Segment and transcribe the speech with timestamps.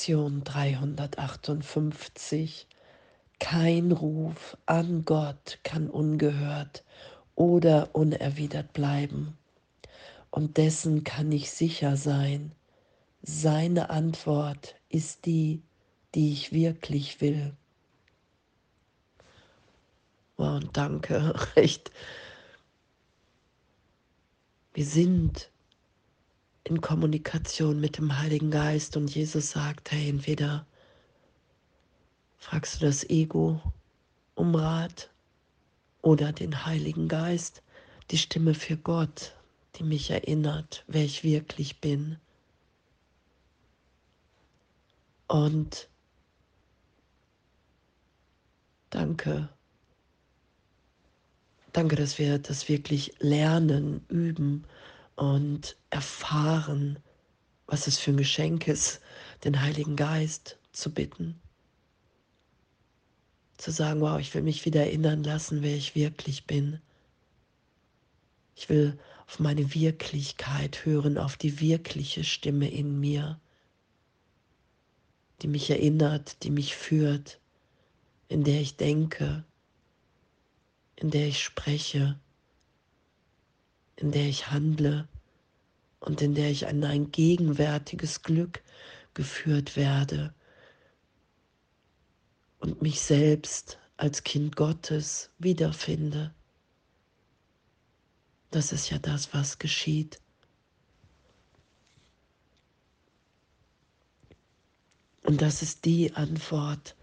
[0.00, 2.66] Lektion 358.
[3.38, 6.84] Kein Ruf an Gott kann ungehört
[7.34, 9.36] oder unerwidert bleiben.
[10.30, 12.52] Und dessen kann ich sicher sein.
[13.20, 15.60] Seine Antwort ist die,
[16.14, 17.54] die ich wirklich will.
[20.36, 21.90] Und danke, recht.
[24.72, 25.50] Wir sind
[26.70, 30.64] in Kommunikation mit dem Heiligen Geist und Jesus sagt, hey, entweder
[32.38, 33.60] fragst du das Ego
[34.36, 35.10] um Rat
[36.00, 37.64] oder den Heiligen Geist,
[38.12, 39.34] die Stimme für Gott,
[39.76, 42.18] die mich erinnert, wer ich wirklich bin.
[45.26, 45.88] Und
[48.90, 49.48] danke.
[51.72, 54.64] Danke, dass wir das wirklich lernen, üben
[55.20, 56.98] und erfahren,
[57.66, 59.02] was es für ein Geschenk ist,
[59.44, 61.38] den Heiligen Geist zu bitten.
[63.58, 66.80] Zu sagen, wow, ich will mich wieder erinnern lassen, wer ich wirklich bin.
[68.56, 73.38] Ich will auf meine Wirklichkeit hören, auf die wirkliche Stimme in mir,
[75.42, 77.40] die mich erinnert, die mich führt,
[78.28, 79.44] in der ich denke,
[80.96, 82.18] in der ich spreche,
[83.96, 85.06] in der ich handle
[86.00, 88.62] und in der ich an ein gegenwärtiges Glück
[89.14, 90.34] geführt werde
[92.58, 96.34] und mich selbst als Kind Gottes wiederfinde.
[98.50, 100.20] Das ist ja das, was geschieht.
[105.22, 106.96] Und das ist die Antwort,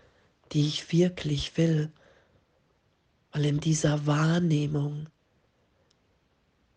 [0.52, 1.92] die ich wirklich will,
[3.32, 5.08] weil in dieser Wahrnehmung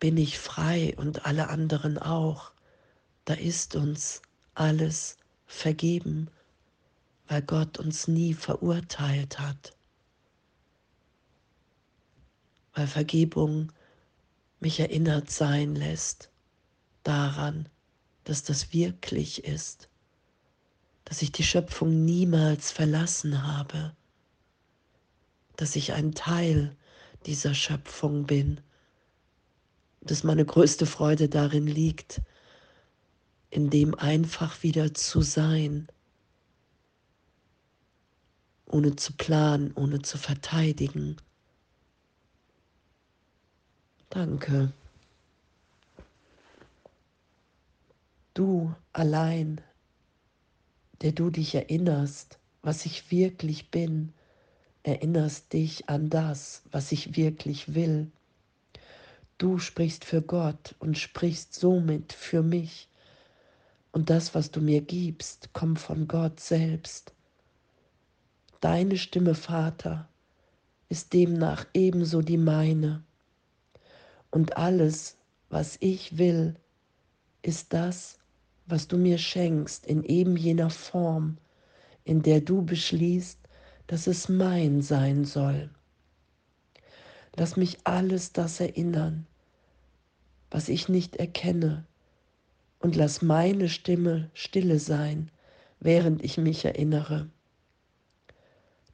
[0.01, 2.51] bin ich frei und alle anderen auch.
[3.23, 4.23] Da ist uns
[4.55, 6.27] alles vergeben,
[7.27, 9.77] weil Gott uns nie verurteilt hat.
[12.73, 13.71] Weil Vergebung
[14.59, 16.31] mich erinnert sein lässt
[17.03, 17.69] daran,
[18.23, 19.87] dass das wirklich ist,
[21.05, 23.95] dass ich die Schöpfung niemals verlassen habe,
[25.57, 26.75] dass ich ein Teil
[27.27, 28.61] dieser Schöpfung bin
[30.01, 32.21] dass meine größte Freude darin liegt,
[33.49, 35.87] in dem einfach wieder zu sein,
[38.65, 41.17] ohne zu planen, ohne zu verteidigen.
[44.09, 44.73] Danke.
[48.33, 49.61] Du allein,
[51.01, 54.13] der du dich erinnerst, was ich wirklich bin,
[54.83, 58.11] erinnerst dich an das, was ich wirklich will.
[59.41, 62.87] Du sprichst für Gott und sprichst somit für mich.
[63.91, 67.11] Und das, was du mir gibst, kommt von Gott selbst.
[68.59, 70.07] Deine Stimme, Vater,
[70.89, 73.01] ist demnach ebenso die meine.
[74.29, 75.17] Und alles,
[75.49, 76.55] was ich will,
[77.41, 78.19] ist das,
[78.67, 81.39] was du mir schenkst in eben jener Form,
[82.03, 83.39] in der du beschließt,
[83.87, 85.71] dass es mein sein soll.
[87.35, 89.25] Lass mich alles das erinnern,
[90.51, 91.85] was ich nicht erkenne,
[92.79, 95.31] und lass meine Stimme stille sein,
[95.79, 97.29] während ich mich erinnere.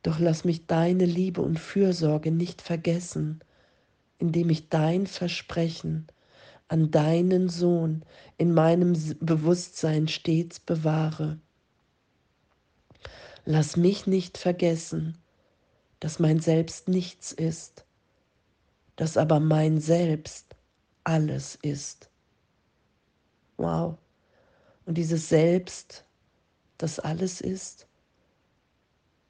[0.03, 3.40] Doch lass mich deine Liebe und Fürsorge nicht vergessen,
[4.19, 6.07] indem ich dein Versprechen
[6.68, 8.03] an deinen Sohn
[8.38, 11.39] in meinem Bewusstsein stets bewahre.
[13.45, 15.18] Lass mich nicht vergessen,
[16.01, 17.85] dass mein Selbst nichts ist,
[18.97, 20.56] dass aber mein Selbst
[21.07, 22.09] alles ist.
[23.56, 23.97] Wow.
[24.85, 26.06] Und dieses Selbst,
[26.78, 27.88] das alles ist,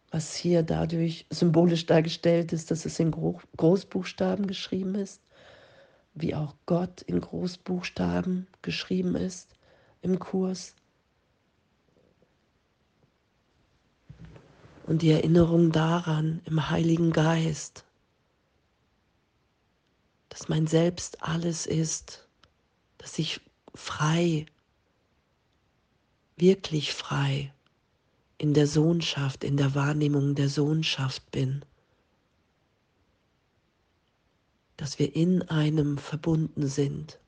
[0.10, 5.22] was hier dadurch symbolisch dargestellt ist, dass es in Großbuchstaben geschrieben ist,
[6.16, 9.54] wie auch Gott in Großbuchstaben geschrieben ist
[10.02, 10.76] im Kurs.
[14.88, 17.87] Und die Erinnerung daran im Heiligen Geist,
[20.38, 22.28] dass mein Selbst alles ist,
[23.00, 23.42] dass ich
[23.74, 24.46] frei,
[26.36, 27.52] wirklich frei
[28.38, 31.66] in der Sohnschaft, in der Wahrnehmung der Sohnschaft bin,
[34.76, 37.20] dass wir in einem verbunden sind,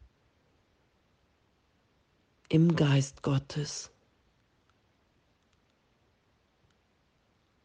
[2.47, 3.89] im Geist Gottes.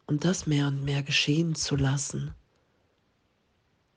[0.07, 2.35] Und das mehr und mehr geschehen zu lassen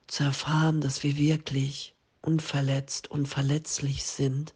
[0.08, 4.54] zu erfahren, dass wir wirklich unverletzt und verletzlich sind,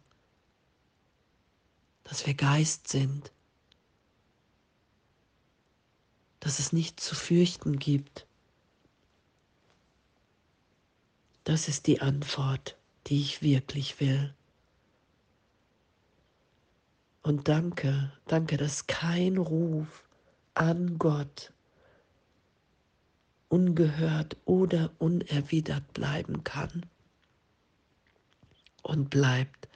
[2.04, 3.32] dass wir Geist sind,
[6.40, 8.26] dass es nichts zu fürchten gibt.
[11.44, 12.76] Das ist die Antwort,
[13.06, 14.34] die ich wirklich will.
[17.22, 20.04] Und danke, danke, dass kein Ruf
[20.54, 21.52] an Gott
[23.52, 26.86] ungehört oder unerwidert bleiben kann
[28.82, 29.68] und bleibt.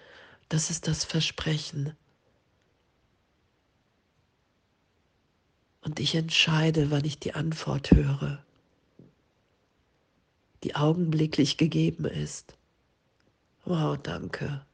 [0.48, 1.94] Das ist das Versprechen.
[5.82, 8.42] Und ich entscheide, wann ich die Antwort höre,
[10.64, 12.56] die augenblicklich gegeben ist.
[13.66, 14.64] Wow, danke.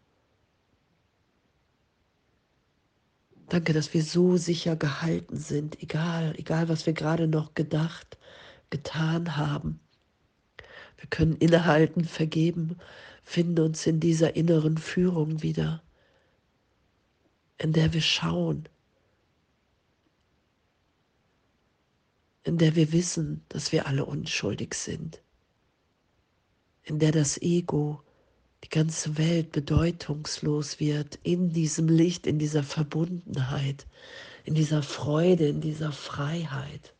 [3.48, 8.16] Danke, dass wir so sicher gehalten sind, egal, egal was wir gerade noch gedacht,
[8.72, 9.78] getan haben.
[10.96, 12.78] Wir können innehalten, vergeben,
[13.22, 15.82] finden uns in dieser inneren Führung wieder,
[17.58, 18.68] in der wir schauen,
[22.44, 25.22] in der wir wissen, dass wir alle unschuldig sind,
[26.82, 28.02] in der das Ego,
[28.64, 33.86] die ganze Welt bedeutungslos wird, in diesem Licht, in dieser Verbundenheit,
[34.44, 36.94] in dieser Freude, in dieser Freiheit.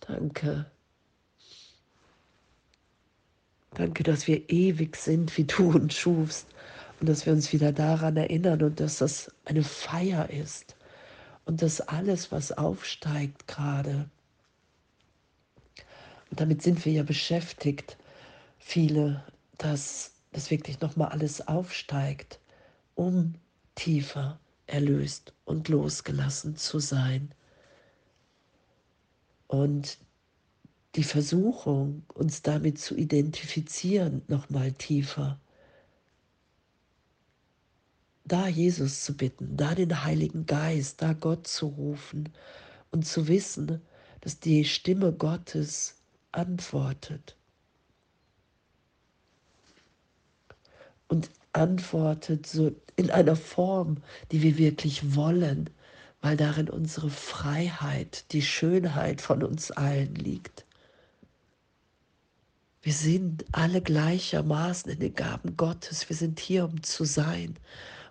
[0.00, 0.70] Danke.
[3.74, 6.46] Danke, dass wir ewig sind, wie du uns schufst.
[6.98, 10.76] Und dass wir uns wieder daran erinnern und dass das eine Feier ist.
[11.46, 14.10] Und dass alles, was aufsteigt gerade,
[16.30, 17.96] und damit sind wir ja beschäftigt,
[18.58, 19.24] viele,
[19.58, 22.38] dass das wirklich nochmal alles aufsteigt,
[22.94, 23.34] um
[23.74, 27.32] tiefer erlöst und losgelassen zu sein.
[29.50, 29.98] Und
[30.94, 35.40] die Versuchung, uns damit zu identifizieren, nochmal tiefer.
[38.24, 42.28] Da Jesus zu bitten, da den Heiligen Geist, da Gott zu rufen
[42.92, 43.82] und zu wissen,
[44.20, 45.96] dass die Stimme Gottes
[46.30, 47.36] antwortet.
[51.08, 53.96] Und antwortet so in einer Form,
[54.30, 55.70] die wir wirklich wollen,
[56.20, 60.66] weil darin unsere Freiheit, die Schönheit von uns allen liegt.
[62.82, 66.08] Wir sind alle gleichermaßen in den Gaben Gottes.
[66.08, 67.58] Wir sind hier, um zu sein,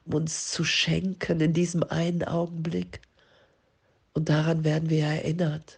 [0.06, 3.02] um uns zu schenken in diesem einen Augenblick.
[4.14, 5.78] Und daran werden wir erinnert,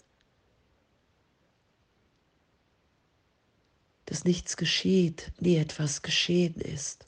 [4.06, 7.06] dass nichts geschieht, nie etwas geschehen ist.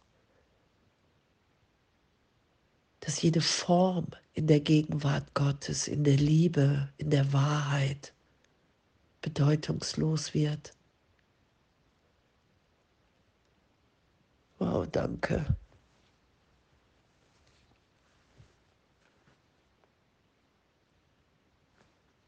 [3.01, 8.13] Dass jede Form in der Gegenwart Gottes, in der Liebe, in der Wahrheit
[9.21, 10.73] bedeutungslos wird.
[14.59, 15.45] Wow, danke.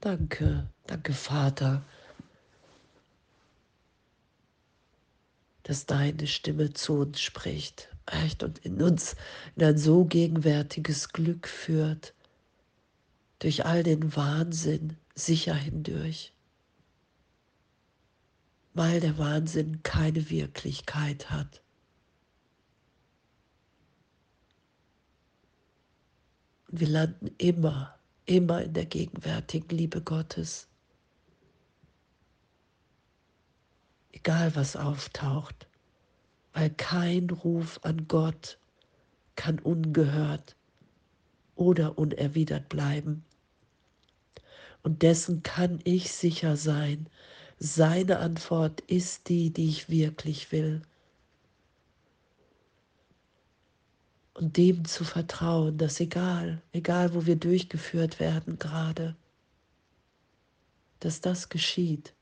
[0.01, 1.83] Danke, danke Vater,
[5.63, 9.15] dass deine Stimme zu uns spricht, echt und in uns
[9.55, 12.13] in ein so gegenwärtiges Glück führt,
[13.39, 16.33] durch all den Wahnsinn sicher hindurch,
[18.73, 21.61] weil der Wahnsinn keine Wirklichkeit hat.
[26.67, 30.67] Wir landen immer, immer in der gegenwärtigen Liebe Gottes.
[34.12, 35.67] Egal was auftaucht,
[36.55, 38.57] weil kein Ruf an Gott
[39.35, 40.55] kann ungehört
[41.55, 43.24] oder unerwidert bleiben.
[44.81, 47.07] Und dessen kann ich sicher sein.
[47.59, 50.81] Seine Antwort ist die, die ich wirklich will.
[54.35, 59.15] und dem zu vertrauen, dass egal, egal wo wir durchgeführt werden gerade,
[61.00, 62.14] dass das geschieht,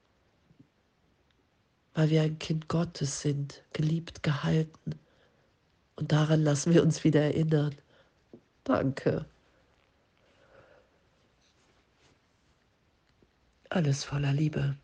[1.93, 4.95] weil wir ein Kind Gottes sind, geliebt, gehalten.
[5.95, 7.75] Und daran lassen wir uns wieder erinnern.
[8.63, 9.25] Danke.
[13.69, 14.77] Alles voller Liebe.